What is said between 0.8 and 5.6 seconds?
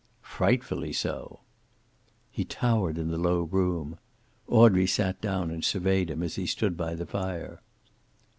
so." He towered in the low room. Audrey sat down